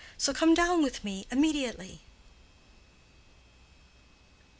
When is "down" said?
0.55-0.81